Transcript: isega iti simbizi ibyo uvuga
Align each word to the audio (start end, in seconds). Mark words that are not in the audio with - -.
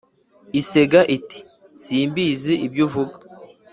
isega 0.59 0.99
iti 1.15 1.39
simbizi 1.81 2.53
ibyo 2.65 2.81
uvuga 2.87 3.15